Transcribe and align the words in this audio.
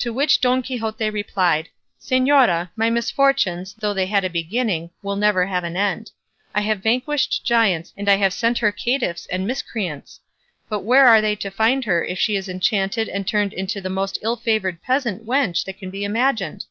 To 0.00 0.12
which 0.12 0.40
Don 0.40 0.60
Quixote 0.60 1.08
replied, 1.08 1.68
"Señora, 2.00 2.70
my 2.74 2.90
misfortunes, 2.90 3.74
though 3.78 3.94
they 3.94 4.06
had 4.06 4.24
a 4.24 4.28
beginning, 4.28 4.90
will 5.04 5.14
never 5.14 5.46
have 5.46 5.62
an 5.62 5.76
end. 5.76 6.10
I 6.52 6.62
have 6.62 6.82
vanquished 6.82 7.44
giants 7.44 7.94
and 7.96 8.08
I 8.08 8.16
have 8.16 8.32
sent 8.32 8.58
her 8.58 8.72
caitiffs 8.72 9.26
and 9.26 9.46
miscreants; 9.46 10.18
but 10.68 10.80
where 10.80 11.06
are 11.06 11.20
they 11.20 11.36
to 11.36 11.48
find 11.52 11.84
her 11.84 12.04
if 12.04 12.18
she 12.18 12.34
is 12.34 12.48
enchanted 12.48 13.08
and 13.08 13.24
turned 13.24 13.52
into 13.52 13.80
the 13.80 13.88
most 13.88 14.18
ill 14.20 14.34
favoured 14.34 14.82
peasant 14.82 15.24
wench 15.26 15.64
that 15.66 15.78
can 15.78 15.90
be 15.90 16.02
imagined?" 16.02 16.64